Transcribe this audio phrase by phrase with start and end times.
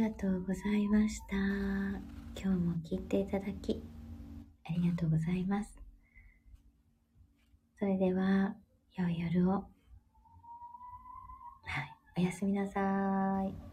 [0.00, 1.36] りがとうございました。
[1.36, 2.00] 今
[2.34, 3.82] 日も聞いていただき、
[4.64, 5.78] ありがとうございます。
[7.78, 8.54] それでは、
[8.96, 9.52] 良い夜を。
[9.52, 9.60] は
[11.82, 13.69] い、おやすみなさい。